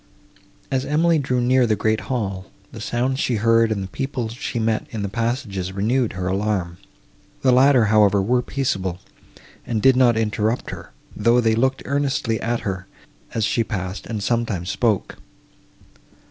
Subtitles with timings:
[0.71, 4.57] As Emily drew near the great hall, the sounds she heard and the people she
[4.57, 6.79] met in the passages renewed her alarm.
[7.43, 8.99] The latter, however, were peaceable,
[9.63, 12.87] and did not interrupt her, though they looked earnestly at her,
[13.35, 15.17] as she passed, and sometimes spoke.